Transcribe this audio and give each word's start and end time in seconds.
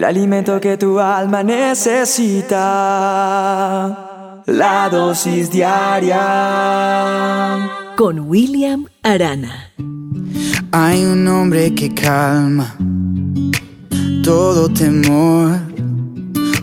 el 0.00 0.04
alimento 0.04 0.58
que 0.58 0.78
tu 0.78 0.98
alma 0.98 1.42
necesita. 1.42 2.56
La 4.46 4.88
dosis 4.88 5.50
diaria. 5.50 6.16
Con 7.98 8.20
William 8.20 8.86
Arana. 9.02 9.74
Hay 10.72 11.04
un 11.04 11.28
hombre 11.28 11.74
que 11.74 11.92
calma 11.92 12.74
todo 14.24 14.70
temor. 14.70 15.58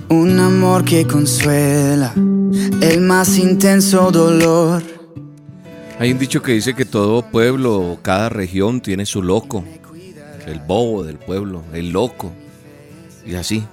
Un 0.10 0.40
amor 0.40 0.84
que 0.84 1.06
consuela 1.06 2.14
el 2.16 3.02
más 3.02 3.38
intenso 3.38 4.10
dolor. 4.10 4.82
Hay 6.00 6.12
un 6.12 6.18
dicho 6.18 6.42
que 6.42 6.54
dice 6.54 6.74
que 6.74 6.86
todo 6.86 7.22
pueblo, 7.22 8.00
cada 8.02 8.30
región 8.30 8.82
tiene 8.82 9.06
su 9.06 9.22
loco. 9.22 9.64
El 10.48 10.60
bobo 10.62 11.04
del 11.04 11.20
pueblo, 11.20 11.62
el 11.72 11.92
loco. 11.92 12.34
Y 13.28 13.36
así. 13.36 13.64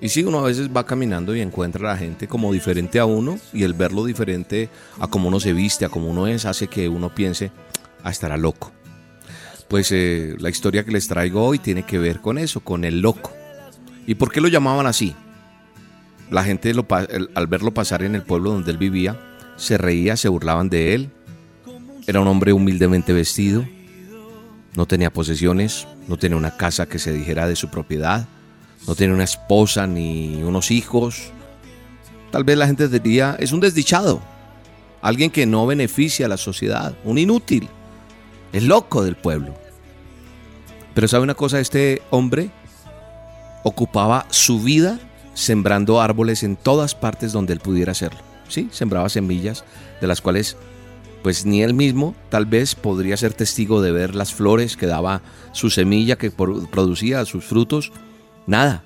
Y 0.00 0.08
si 0.08 0.24
uno 0.24 0.40
a 0.40 0.42
veces 0.42 0.68
va 0.76 0.84
caminando 0.84 1.34
y 1.36 1.40
encuentra 1.40 1.88
a 1.88 1.92
la 1.92 1.98
gente 1.98 2.26
como 2.26 2.52
diferente 2.52 2.98
a 2.98 3.04
uno 3.04 3.38
y 3.52 3.62
el 3.62 3.72
verlo 3.72 4.04
diferente 4.04 4.68
a 4.98 5.06
cómo 5.06 5.28
uno 5.28 5.38
se 5.38 5.52
viste, 5.52 5.84
a 5.84 5.88
cómo 5.88 6.10
uno 6.10 6.26
es, 6.26 6.44
hace 6.44 6.66
que 6.66 6.88
uno 6.88 7.14
piense, 7.14 7.52
ah, 8.02 8.10
estará 8.10 8.36
loco. 8.36 8.72
Pues 9.68 9.92
eh, 9.92 10.34
la 10.40 10.50
historia 10.50 10.84
que 10.84 10.90
les 10.90 11.06
traigo 11.06 11.44
hoy 11.44 11.60
tiene 11.60 11.84
que 11.84 11.98
ver 11.98 12.20
con 12.20 12.36
eso, 12.36 12.60
con 12.60 12.84
el 12.84 13.00
loco. 13.00 13.32
¿Y 14.04 14.16
por 14.16 14.32
qué 14.32 14.40
lo 14.40 14.48
llamaban 14.48 14.86
así? 14.86 15.14
La 16.30 16.42
gente 16.42 16.72
al 17.34 17.46
verlo 17.46 17.72
pasar 17.72 18.02
en 18.02 18.16
el 18.16 18.22
pueblo 18.22 18.50
donde 18.50 18.72
él 18.72 18.78
vivía, 18.78 19.20
se 19.56 19.78
reía, 19.78 20.16
se 20.16 20.28
burlaban 20.28 20.68
de 20.68 20.94
él. 20.94 21.10
Era 22.08 22.20
un 22.20 22.26
hombre 22.26 22.52
humildemente 22.52 23.12
vestido, 23.12 23.64
no 24.74 24.86
tenía 24.86 25.12
posesiones, 25.12 25.86
no 26.08 26.16
tenía 26.16 26.36
una 26.36 26.56
casa 26.56 26.86
que 26.86 26.98
se 26.98 27.12
dijera 27.12 27.48
de 27.48 27.56
su 27.56 27.68
propiedad, 27.68 28.26
no 28.86 28.94
tenía 28.94 29.14
una 29.14 29.24
esposa 29.24 29.86
ni 29.86 30.42
unos 30.42 30.70
hijos. 30.70 31.30
Tal 32.30 32.44
vez 32.44 32.56
la 32.56 32.66
gente 32.66 32.88
diría, 32.88 33.36
es 33.38 33.52
un 33.52 33.60
desdichado, 33.60 34.20
alguien 35.00 35.30
que 35.30 35.46
no 35.46 35.66
beneficia 35.66 36.26
a 36.26 36.28
la 36.28 36.36
sociedad, 36.36 36.94
un 37.04 37.18
inútil, 37.18 37.68
el 38.52 38.66
loco 38.66 39.04
del 39.04 39.16
pueblo. 39.16 39.54
Pero 40.94 41.08
sabe 41.08 41.24
una 41.24 41.34
cosa, 41.34 41.60
este 41.60 42.02
hombre 42.10 42.50
ocupaba 43.62 44.26
su 44.30 44.60
vida 44.60 44.98
sembrando 45.34 46.00
árboles 46.00 46.42
en 46.42 46.56
todas 46.56 46.94
partes 46.94 47.32
donde 47.32 47.52
él 47.52 47.60
pudiera 47.60 47.92
hacerlo. 47.92 48.20
Sí, 48.48 48.68
sembraba 48.70 49.08
semillas 49.08 49.64
de 50.00 50.06
las 50.06 50.20
cuales 50.20 50.56
pues 51.22 51.46
ni 51.46 51.62
él 51.62 51.74
mismo 51.74 52.14
tal 52.30 52.46
vez 52.46 52.74
podría 52.74 53.16
ser 53.16 53.32
testigo 53.32 53.80
de 53.80 53.92
ver 53.92 54.14
las 54.14 54.34
flores 54.34 54.76
que 54.76 54.86
daba 54.86 55.22
su 55.52 55.70
semilla, 55.70 56.16
que 56.16 56.30
producía 56.30 57.24
sus 57.24 57.44
frutos. 57.44 57.92
Nada. 58.46 58.84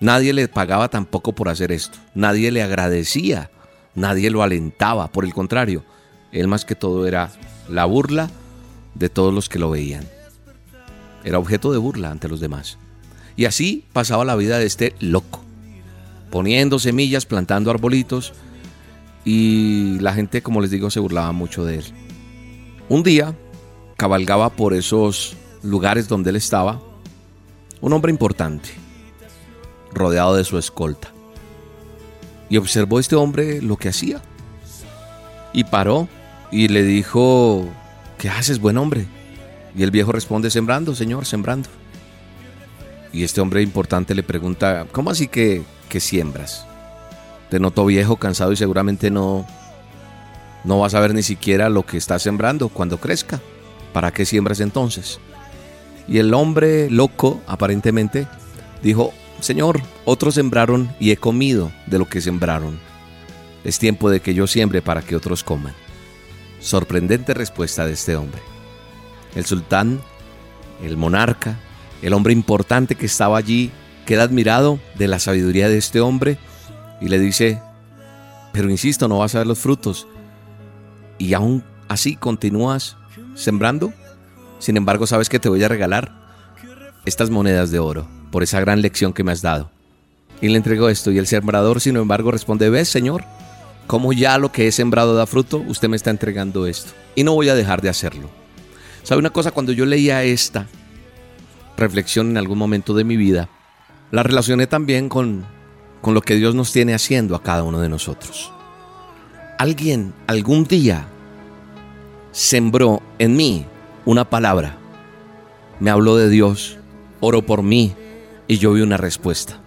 Nadie 0.00 0.34
le 0.34 0.48
pagaba 0.48 0.88
tampoco 0.88 1.32
por 1.32 1.48
hacer 1.48 1.72
esto. 1.72 1.98
Nadie 2.14 2.50
le 2.50 2.62
agradecía. 2.62 3.50
Nadie 3.94 4.30
lo 4.30 4.42
alentaba. 4.42 5.08
Por 5.08 5.24
el 5.24 5.32
contrario, 5.32 5.84
él 6.32 6.48
más 6.48 6.64
que 6.64 6.74
todo 6.74 7.06
era 7.06 7.30
la 7.68 7.86
burla 7.86 8.28
de 8.94 9.08
todos 9.08 9.32
los 9.32 9.48
que 9.48 9.58
lo 9.58 9.70
veían. 9.70 10.06
Era 11.24 11.38
objeto 11.38 11.72
de 11.72 11.78
burla 11.78 12.10
ante 12.10 12.28
los 12.28 12.40
demás. 12.40 12.76
Y 13.36 13.46
así 13.46 13.86
pasaba 13.92 14.24
la 14.24 14.36
vida 14.36 14.58
de 14.58 14.66
este 14.66 14.94
loco, 15.00 15.42
poniendo 16.30 16.78
semillas, 16.78 17.26
plantando 17.26 17.70
arbolitos, 17.70 18.32
y 19.24 19.98
la 20.00 20.12
gente, 20.12 20.42
como 20.42 20.60
les 20.60 20.70
digo, 20.70 20.90
se 20.90 21.00
burlaba 21.00 21.32
mucho 21.32 21.64
de 21.64 21.76
él. 21.76 21.84
Un 22.88 23.02
día 23.02 23.34
cabalgaba 23.96 24.50
por 24.50 24.74
esos 24.74 25.36
lugares 25.62 26.08
donde 26.08 26.30
él 26.30 26.36
estaba 26.36 26.82
un 27.80 27.92
hombre 27.92 28.12
importante, 28.12 28.70
rodeado 29.92 30.36
de 30.36 30.44
su 30.44 30.58
escolta. 30.58 31.08
Y 32.50 32.58
observó 32.58 33.00
este 33.00 33.16
hombre 33.16 33.62
lo 33.62 33.76
que 33.76 33.88
hacía. 33.88 34.22
Y 35.52 35.64
paró 35.64 36.08
y 36.50 36.68
le 36.68 36.82
dijo, 36.82 37.66
¿qué 38.18 38.28
haces, 38.28 38.60
buen 38.60 38.76
hombre? 38.76 39.06
Y 39.76 39.82
el 39.82 39.90
viejo 39.90 40.12
responde, 40.12 40.50
sembrando, 40.50 40.94
señor, 40.94 41.26
sembrando. 41.26 41.68
Y 43.12 43.22
este 43.22 43.40
hombre 43.40 43.62
importante 43.62 44.14
le 44.14 44.22
pregunta, 44.22 44.86
¿cómo 44.92 45.10
así 45.10 45.28
que, 45.28 45.62
que 45.88 46.00
siembras? 46.00 46.66
Te 47.54 47.60
noto 47.60 47.86
viejo, 47.86 48.16
cansado 48.16 48.50
y 48.50 48.56
seguramente 48.56 49.12
no, 49.12 49.46
no 50.64 50.80
vas 50.80 50.94
a 50.94 50.98
ver 50.98 51.14
ni 51.14 51.22
siquiera 51.22 51.68
lo 51.68 51.86
que 51.86 51.96
estás 51.96 52.20
sembrando 52.20 52.68
cuando 52.68 52.98
crezca. 52.98 53.40
¿Para 53.92 54.12
qué 54.12 54.26
siembras 54.26 54.58
entonces? 54.58 55.20
Y 56.08 56.18
el 56.18 56.34
hombre 56.34 56.90
loco, 56.90 57.40
aparentemente, 57.46 58.26
dijo, 58.82 59.12
Señor, 59.38 59.80
otros 60.04 60.34
sembraron 60.34 60.92
y 60.98 61.12
he 61.12 61.16
comido 61.16 61.70
de 61.86 62.00
lo 62.00 62.08
que 62.08 62.20
sembraron. 62.20 62.76
Es 63.62 63.78
tiempo 63.78 64.10
de 64.10 64.18
que 64.18 64.34
yo 64.34 64.48
siembre 64.48 64.82
para 64.82 65.02
que 65.02 65.14
otros 65.14 65.44
coman. 65.44 65.74
Sorprendente 66.58 67.34
respuesta 67.34 67.86
de 67.86 67.92
este 67.92 68.16
hombre. 68.16 68.42
El 69.36 69.46
sultán, 69.46 70.00
el 70.82 70.96
monarca, 70.96 71.56
el 72.02 72.14
hombre 72.14 72.32
importante 72.32 72.96
que 72.96 73.06
estaba 73.06 73.38
allí, 73.38 73.70
queda 74.06 74.24
admirado 74.24 74.80
de 74.96 75.06
la 75.06 75.20
sabiduría 75.20 75.68
de 75.68 75.78
este 75.78 76.00
hombre 76.00 76.36
y 77.04 77.08
le 77.08 77.18
dice, 77.18 77.60
pero 78.50 78.70
insisto, 78.70 79.08
no 79.08 79.18
vas 79.18 79.34
a 79.34 79.38
ver 79.38 79.46
los 79.46 79.58
frutos. 79.58 80.06
Y 81.18 81.34
aún 81.34 81.62
así 81.86 82.16
continúas 82.16 82.96
sembrando. 83.34 83.92
Sin 84.58 84.78
embargo, 84.78 85.06
sabes 85.06 85.28
que 85.28 85.38
te 85.38 85.50
voy 85.50 85.62
a 85.62 85.68
regalar 85.68 86.10
estas 87.04 87.28
monedas 87.28 87.70
de 87.70 87.78
oro 87.78 88.08
por 88.30 88.42
esa 88.42 88.58
gran 88.60 88.80
lección 88.80 89.12
que 89.12 89.22
me 89.22 89.32
has 89.32 89.42
dado. 89.42 89.70
Y 90.40 90.48
le 90.48 90.56
entregó 90.56 90.88
esto 90.88 91.10
y 91.10 91.18
el 91.18 91.26
sembrador, 91.26 91.82
sin 91.82 91.96
embargo, 91.96 92.30
responde, 92.30 92.70
ves, 92.70 92.88
Señor, 92.88 93.22
como 93.86 94.14
ya 94.14 94.38
lo 94.38 94.50
que 94.50 94.66
he 94.66 94.72
sembrado 94.72 95.14
da 95.14 95.26
fruto, 95.26 95.58
usted 95.58 95.90
me 95.90 95.96
está 95.96 96.08
entregando 96.08 96.66
esto. 96.66 96.92
Y 97.14 97.22
no 97.22 97.34
voy 97.34 97.50
a 97.50 97.54
dejar 97.54 97.82
de 97.82 97.90
hacerlo. 97.90 98.30
¿Sabe 99.02 99.18
una 99.18 99.28
cosa? 99.28 99.50
Cuando 99.50 99.72
yo 99.72 99.84
leía 99.84 100.24
esta 100.24 100.68
reflexión 101.76 102.30
en 102.30 102.38
algún 102.38 102.56
momento 102.56 102.94
de 102.94 103.04
mi 103.04 103.18
vida, 103.18 103.50
la 104.10 104.22
relacioné 104.22 104.66
también 104.66 105.10
con 105.10 105.44
con 106.04 106.12
lo 106.12 106.20
que 106.20 106.34
Dios 106.34 106.54
nos 106.54 106.70
tiene 106.70 106.92
haciendo 106.92 107.34
a 107.34 107.42
cada 107.42 107.62
uno 107.62 107.80
de 107.80 107.88
nosotros. 107.88 108.52
Alguien 109.58 110.12
algún 110.26 110.64
día 110.64 111.06
sembró 112.30 113.00
en 113.18 113.34
mí 113.34 113.64
una 114.04 114.28
palabra, 114.28 114.76
me 115.80 115.90
habló 115.90 116.16
de 116.16 116.28
Dios, 116.28 116.76
oró 117.20 117.40
por 117.40 117.62
mí 117.62 117.94
y 118.46 118.58
yo 118.58 118.74
vi 118.74 118.82
una 118.82 118.98
respuesta. 118.98 119.58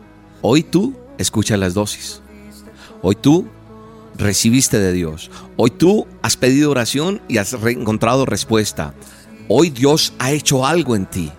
Hoy 0.44 0.62
tú 0.62 0.94
escuchas 1.18 1.58
las 1.58 1.74
dosis. 1.74 2.22
Hoy 3.02 3.16
tú 3.16 3.48
recibiste 4.16 4.78
de 4.78 4.94
Dios. 4.94 5.32
Hoy 5.56 5.72
tú 5.72 6.06
has 6.22 6.38
pedido 6.38 6.70
oración 6.70 7.20
y 7.28 7.40
has 7.40 7.54
encontrado 7.54 8.28
respuesta. 8.28 8.94
Hoy 9.48 9.72
Dios 9.72 10.14
ha 10.20 10.30
hecho 10.30 10.68
algo 10.68 10.96
en 10.96 11.08
ti. 11.08 11.32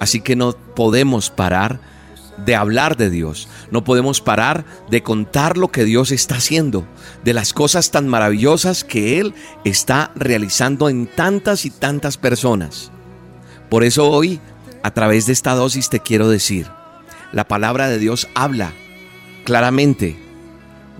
Así 0.00 0.20
que 0.22 0.34
no 0.34 0.54
podemos 0.74 1.30
parar 1.30 1.78
de 2.44 2.54
hablar 2.54 2.96
de 2.96 3.10
Dios. 3.10 3.48
No 3.70 3.84
podemos 3.84 4.20
parar 4.20 4.64
de 4.90 5.02
contar 5.02 5.56
lo 5.56 5.68
que 5.68 5.84
Dios 5.84 6.12
está 6.12 6.36
haciendo, 6.36 6.86
de 7.24 7.32
las 7.32 7.52
cosas 7.52 7.90
tan 7.90 8.08
maravillosas 8.08 8.84
que 8.84 9.20
Él 9.20 9.34
está 9.64 10.12
realizando 10.14 10.88
en 10.88 11.06
tantas 11.06 11.64
y 11.64 11.70
tantas 11.70 12.16
personas. 12.18 12.90
Por 13.68 13.84
eso 13.84 14.08
hoy, 14.10 14.40
a 14.82 14.92
través 14.92 15.26
de 15.26 15.32
esta 15.32 15.54
dosis, 15.54 15.88
te 15.88 16.00
quiero 16.00 16.28
decir, 16.28 16.66
la 17.32 17.48
palabra 17.48 17.88
de 17.88 17.98
Dios 17.98 18.28
habla 18.34 18.72
claramente 19.44 20.16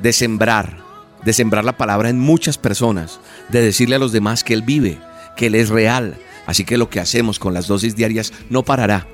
de 0.02 0.12
sembrar, 0.12 0.78
de 1.24 1.32
sembrar 1.32 1.64
la 1.64 1.76
palabra 1.76 2.08
en 2.08 2.18
muchas 2.18 2.58
personas, 2.58 3.20
de 3.48 3.62
decirle 3.62 3.96
a 3.96 4.00
los 4.00 4.12
demás 4.12 4.44
que 4.44 4.54
Él 4.54 4.62
vive, 4.62 4.98
que 5.36 5.46
Él 5.46 5.54
es 5.54 5.68
real. 5.68 6.16
Así 6.46 6.64
que 6.64 6.78
lo 6.78 6.88
que 6.88 7.00
hacemos 7.00 7.38
con 7.38 7.54
las 7.54 7.66
dosis 7.66 7.96
diarias 7.96 8.32
no 8.50 8.64
parará 8.64 9.06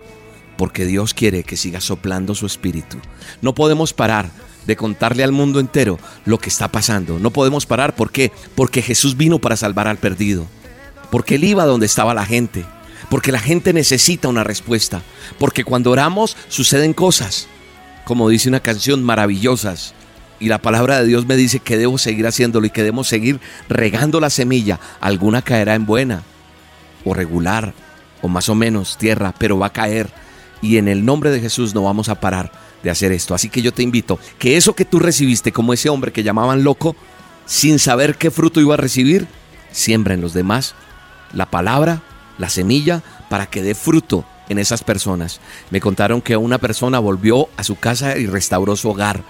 porque 0.56 0.86
Dios 0.86 1.14
quiere 1.14 1.44
que 1.44 1.56
siga 1.56 1.80
soplando 1.80 2.34
su 2.34 2.46
espíritu. 2.46 2.98
No 3.40 3.54
podemos 3.54 3.92
parar 3.92 4.30
de 4.66 4.76
contarle 4.76 5.24
al 5.24 5.32
mundo 5.32 5.60
entero 5.60 5.98
lo 6.24 6.38
que 6.38 6.48
está 6.48 6.68
pasando. 6.68 7.18
No 7.18 7.30
podemos 7.30 7.66
parar, 7.66 7.94
¿por 7.94 8.10
qué? 8.10 8.32
Porque 8.54 8.82
Jesús 8.82 9.16
vino 9.16 9.38
para 9.38 9.56
salvar 9.56 9.88
al 9.88 9.98
perdido. 9.98 10.46
Porque 11.10 11.34
Él 11.34 11.44
iba 11.44 11.66
donde 11.66 11.86
estaba 11.86 12.14
la 12.14 12.26
gente. 12.26 12.64
Porque 13.10 13.32
la 13.32 13.40
gente 13.40 13.72
necesita 13.72 14.28
una 14.28 14.44
respuesta. 14.44 15.02
Porque 15.38 15.64
cuando 15.64 15.90
oramos 15.90 16.36
suceden 16.48 16.92
cosas, 16.94 17.48
como 18.04 18.28
dice 18.28 18.48
una 18.48 18.60
canción, 18.60 19.02
maravillosas. 19.02 19.94
Y 20.40 20.48
la 20.48 20.58
palabra 20.58 21.00
de 21.00 21.06
Dios 21.06 21.26
me 21.26 21.36
dice 21.36 21.60
que 21.60 21.76
debo 21.76 21.98
seguir 21.98 22.26
haciéndolo 22.26 22.66
y 22.66 22.70
que 22.70 22.82
debemos 22.82 23.08
seguir 23.08 23.40
regando 23.68 24.20
la 24.20 24.30
semilla. 24.30 24.80
Alguna 25.00 25.42
caerá 25.42 25.74
en 25.74 25.86
buena 25.86 26.22
o 27.04 27.14
regular 27.14 27.74
o 28.22 28.28
más 28.28 28.48
o 28.48 28.54
menos 28.54 28.96
tierra, 28.96 29.34
pero 29.36 29.58
va 29.58 29.66
a 29.66 29.72
caer 29.72 30.10
y 30.62 30.78
en 30.78 30.88
el 30.88 31.04
nombre 31.04 31.30
de 31.30 31.40
Jesús 31.40 31.74
no 31.74 31.82
vamos 31.82 32.08
a 32.08 32.20
parar 32.20 32.50
de 32.82 32.90
hacer 32.90 33.12
esto. 33.12 33.34
Así 33.34 33.50
que 33.50 33.60
yo 33.60 33.72
te 33.72 33.82
invito 33.82 34.18
que 34.38 34.56
eso 34.56 34.74
que 34.74 34.86
tú 34.86 34.98
recibiste 34.98 35.52
como 35.52 35.74
ese 35.74 35.90
hombre 35.90 36.12
que 36.12 36.22
llamaban 36.22 36.64
loco, 36.64 36.96
sin 37.44 37.78
saber 37.78 38.16
qué 38.16 38.30
fruto 38.30 38.60
iba 38.60 38.74
a 38.74 38.78
recibir, 38.78 39.26
siembra 39.72 40.14
en 40.14 40.20
los 40.20 40.32
demás 40.32 40.74
la 41.34 41.46
palabra, 41.46 42.02
la 42.38 42.48
semilla, 42.48 43.02
para 43.28 43.46
que 43.46 43.62
dé 43.62 43.74
fruto 43.74 44.24
en 44.48 44.58
esas 44.58 44.84
personas. 44.84 45.40
Me 45.70 45.80
contaron 45.80 46.20
que 46.20 46.36
una 46.36 46.58
persona 46.58 46.98
volvió 46.98 47.48
a 47.56 47.64
su 47.64 47.76
casa 47.76 48.16
y 48.18 48.26
restauró 48.26 48.76
su 48.76 48.90
hogar. 48.90 49.22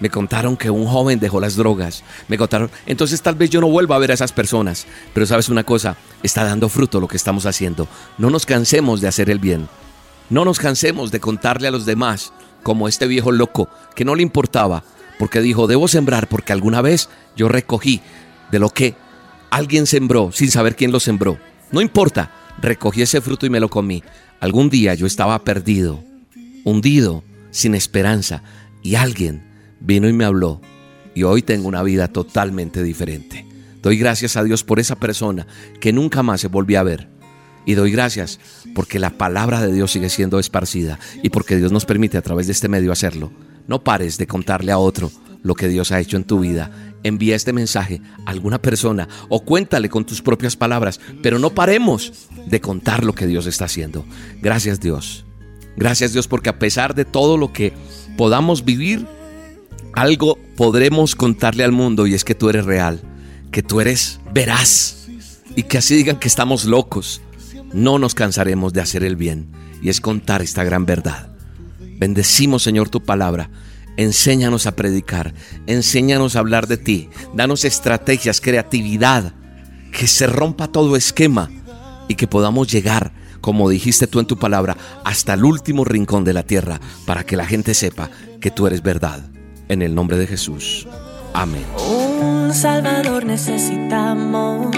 Me 0.00 0.10
contaron 0.10 0.56
que 0.56 0.70
un 0.70 0.86
joven 0.86 1.20
dejó 1.20 1.40
las 1.40 1.54
drogas. 1.54 2.02
Me 2.28 2.36
contaron, 2.36 2.70
entonces 2.86 3.22
tal 3.22 3.36
vez 3.36 3.50
yo 3.50 3.60
no 3.60 3.68
vuelva 3.68 3.94
a 3.94 4.00
ver 4.00 4.10
a 4.10 4.14
esas 4.14 4.32
personas. 4.32 4.86
Pero 5.12 5.26
sabes 5.26 5.48
una 5.48 5.64
cosa, 5.64 5.96
está 6.22 6.44
dando 6.44 6.68
fruto 6.68 7.00
lo 7.00 7.08
que 7.08 7.16
estamos 7.16 7.46
haciendo. 7.46 7.86
No 8.18 8.30
nos 8.30 8.44
cansemos 8.44 9.00
de 9.00 9.08
hacer 9.08 9.30
el 9.30 9.38
bien. 9.38 9.68
No 10.30 10.44
nos 10.44 10.58
cansemos 10.58 11.10
de 11.10 11.20
contarle 11.20 11.68
a 11.68 11.70
los 11.70 11.86
demás, 11.86 12.32
como 12.62 12.88
este 12.88 13.06
viejo 13.06 13.30
loco, 13.32 13.68
que 13.94 14.04
no 14.04 14.14
le 14.14 14.22
importaba, 14.22 14.84
porque 15.18 15.40
dijo, 15.40 15.66
debo 15.66 15.86
sembrar 15.88 16.28
porque 16.28 16.52
alguna 16.52 16.80
vez 16.80 17.08
yo 17.36 17.48
recogí 17.48 18.00
de 18.50 18.58
lo 18.58 18.70
que 18.70 18.94
alguien 19.50 19.86
sembró 19.86 20.32
sin 20.32 20.50
saber 20.50 20.74
quién 20.76 20.90
lo 20.92 21.00
sembró. 21.00 21.38
No 21.70 21.80
importa, 21.80 22.32
recogí 22.60 23.02
ese 23.02 23.20
fruto 23.20 23.46
y 23.46 23.50
me 23.50 23.60
lo 23.60 23.68
comí. 23.68 24.02
Algún 24.40 24.70
día 24.70 24.94
yo 24.94 25.06
estaba 25.06 25.44
perdido, 25.44 26.02
hundido, 26.64 27.22
sin 27.50 27.74
esperanza, 27.74 28.42
y 28.82 28.96
alguien 28.96 29.44
vino 29.80 30.08
y 30.08 30.12
me 30.12 30.24
habló, 30.24 30.60
y 31.14 31.22
hoy 31.22 31.42
tengo 31.42 31.68
una 31.68 31.82
vida 31.82 32.08
totalmente 32.08 32.82
diferente. 32.82 33.46
Doy 33.82 33.98
gracias 33.98 34.36
a 34.36 34.42
Dios 34.42 34.64
por 34.64 34.80
esa 34.80 34.96
persona 34.96 35.46
que 35.80 35.92
nunca 35.92 36.22
más 36.22 36.40
se 36.40 36.48
volvió 36.48 36.80
a 36.80 36.82
ver. 36.82 37.13
Y 37.66 37.74
doy 37.74 37.90
gracias 37.90 38.40
porque 38.74 38.98
la 38.98 39.10
palabra 39.10 39.60
de 39.60 39.72
Dios 39.72 39.92
sigue 39.92 40.10
siendo 40.10 40.38
esparcida 40.38 40.98
y 41.22 41.30
porque 41.30 41.56
Dios 41.56 41.72
nos 41.72 41.86
permite 41.86 42.18
a 42.18 42.22
través 42.22 42.46
de 42.46 42.52
este 42.52 42.68
medio 42.68 42.92
hacerlo. 42.92 43.32
No 43.66 43.82
pares 43.82 44.18
de 44.18 44.26
contarle 44.26 44.72
a 44.72 44.78
otro 44.78 45.10
lo 45.42 45.54
que 45.54 45.68
Dios 45.68 45.92
ha 45.92 46.00
hecho 46.00 46.16
en 46.16 46.24
tu 46.24 46.40
vida. 46.40 46.70
Envía 47.02 47.36
este 47.36 47.52
mensaje 47.52 48.00
a 48.26 48.30
alguna 48.30 48.60
persona 48.60 49.08
o 49.28 49.44
cuéntale 49.44 49.88
con 49.88 50.04
tus 50.04 50.22
propias 50.22 50.56
palabras, 50.56 51.00
pero 51.22 51.38
no 51.38 51.50
paremos 51.50 52.28
de 52.46 52.60
contar 52.60 53.04
lo 53.04 53.14
que 53.14 53.26
Dios 53.26 53.46
está 53.46 53.66
haciendo. 53.66 54.04
Gracias 54.42 54.80
Dios. 54.80 55.24
Gracias 55.76 56.12
Dios 56.12 56.28
porque 56.28 56.50
a 56.50 56.58
pesar 56.58 56.94
de 56.94 57.04
todo 57.04 57.36
lo 57.36 57.52
que 57.52 57.72
podamos 58.16 58.64
vivir, 58.64 59.06
algo 59.94 60.38
podremos 60.56 61.14
contarle 61.14 61.64
al 61.64 61.72
mundo 61.72 62.06
y 62.06 62.14
es 62.14 62.24
que 62.24 62.34
tú 62.34 62.48
eres 62.48 62.64
real, 62.64 63.00
que 63.50 63.62
tú 63.62 63.80
eres 63.80 64.20
veraz 64.32 65.06
y 65.56 65.62
que 65.62 65.78
así 65.78 65.94
digan 65.94 66.18
que 66.18 66.28
estamos 66.28 66.64
locos. 66.64 67.20
No 67.74 67.98
nos 67.98 68.14
cansaremos 68.14 68.72
de 68.72 68.80
hacer 68.80 69.02
el 69.02 69.16
bien 69.16 69.48
y 69.82 69.88
es 69.88 70.00
contar 70.00 70.42
esta 70.42 70.62
gran 70.62 70.86
verdad. 70.86 71.28
Bendecimos 71.98 72.62
Señor 72.62 72.88
tu 72.88 73.02
palabra. 73.02 73.50
Enséñanos 73.96 74.66
a 74.66 74.74
predicar, 74.74 75.34
enséñanos 75.66 76.34
a 76.34 76.40
hablar 76.40 76.66
de 76.66 76.76
ti, 76.76 77.10
danos 77.34 77.64
estrategias, 77.64 78.40
creatividad, 78.40 79.34
que 79.92 80.08
se 80.08 80.26
rompa 80.26 80.68
todo 80.68 80.96
esquema 80.96 81.50
y 82.08 82.16
que 82.16 82.26
podamos 82.26 82.70
llegar, 82.72 83.12
como 83.40 83.68
dijiste 83.68 84.06
tú 84.06 84.18
en 84.18 84.26
tu 84.26 84.38
palabra, 84.38 84.76
hasta 85.04 85.34
el 85.34 85.44
último 85.44 85.84
rincón 85.84 86.24
de 86.24 86.32
la 86.32 86.42
tierra 86.42 86.80
para 87.06 87.24
que 87.24 87.36
la 87.36 87.46
gente 87.46 87.74
sepa 87.74 88.10
que 88.40 88.50
tú 88.50 88.66
eres 88.66 88.82
verdad. 88.82 89.20
En 89.68 89.82
el 89.82 89.94
nombre 89.94 90.16
de 90.16 90.26
Jesús. 90.26 90.86
Amén. 91.32 91.64
Un 91.88 92.52
Salvador 92.54 93.24
necesitamos, 93.24 94.76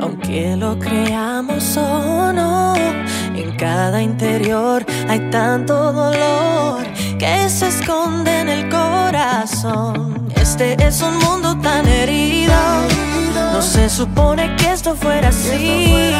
aunque 0.00 0.56
lo 0.56 0.78
creamos 0.78 1.76
o 1.76 2.32
no. 2.32 2.74
En 3.34 3.56
cada 3.56 4.02
interior 4.02 4.84
hay 5.08 5.20
tanto 5.30 5.92
dolor 5.92 6.84
que 7.18 7.48
se 7.48 7.68
esconde 7.68 8.40
en 8.40 8.48
el 8.48 8.68
corazón. 8.68 10.28
Este 10.36 10.76
es 10.84 11.02
un 11.02 11.18
mundo 11.18 11.56
tan 11.60 11.86
herido. 11.86 12.54
No 13.52 13.62
se 13.62 13.88
supone 13.88 14.54
que 14.56 14.72
esto 14.72 14.94
fuera 14.94 15.28
así. 15.28 16.12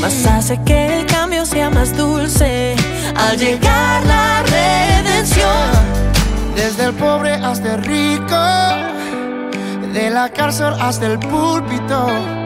Más 0.00 0.24
hace 0.26 0.60
que 0.62 1.00
el 1.00 1.06
cambio 1.06 1.44
sea 1.44 1.68
más 1.70 1.96
dulce 1.96 2.74
al 3.16 3.36
llegar 3.36 4.04
la 4.06 4.42
redención. 4.42 6.00
Desde 6.56 6.86
el 6.86 6.94
pobre 6.94 7.34
hasta 7.34 7.74
el 7.74 7.84
rico, 7.84 8.36
de 9.92 10.10
la 10.10 10.28
cárcel 10.30 10.74
hasta 10.80 11.06
el 11.06 11.18
púlpito. 11.18 12.39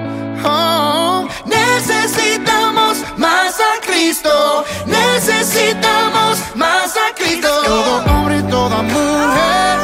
Necesitamos 1.47 2.99
más 3.17 3.59
a 3.59 3.81
Cristo, 3.87 4.65
necesitamos 4.85 6.39
más 6.55 6.95
a 6.97 7.15
Cristo. 7.15 7.49
Todo 7.65 8.05
hombre 8.13 8.39
y 8.39 8.43
toda 8.43 8.83
mujer, 8.83 9.79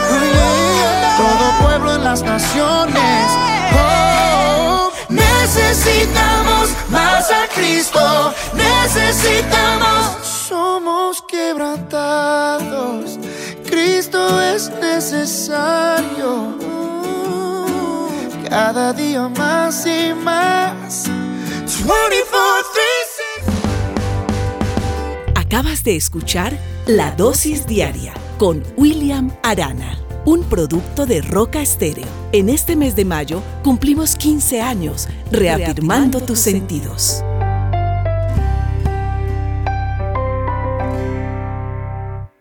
todo 1.17 1.67
pueblo 1.67 1.95
en 1.95 2.05
las 2.05 2.23
naciones. 2.23 3.33
Oh, 3.75 4.91
necesitamos 5.09 6.71
más 6.91 7.31
a 7.31 7.49
Cristo, 7.55 8.35
necesitamos. 8.53 10.27
Somos 10.49 11.23
quebrantados, 11.23 13.19
Cristo 13.65 14.41
es 14.43 14.69
necesario. 14.81 16.70
Cada 18.51 18.93
día 18.93 19.29
más 19.29 19.87
y 19.87 20.13
más. 20.13 21.05
24, 21.07 21.87
Acabas 25.37 25.85
de 25.85 25.95
escuchar 25.95 26.59
La 26.85 27.13
Dosis 27.13 27.65
Diaria 27.65 28.13
con 28.39 28.65
William 28.77 29.31
Arana, 29.45 29.97
un 30.25 30.43
producto 30.43 31.07
de 31.07 31.23
Roca 31.23 31.63
Estéreo. 31.63 32.09
En 32.33 32.49
este 32.49 32.75
mes 32.75 32.97
de 32.97 33.05
mayo 33.05 33.41
cumplimos 33.63 34.17
15 34.17 34.61
años 34.61 35.07
reafirmando 35.31 36.21
tus 36.21 36.41
sentidos. 36.41 37.23